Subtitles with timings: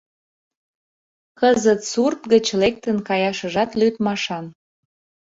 [1.39, 4.45] Кызыт сурт гыч лектын каяшыжат лӱдмашан.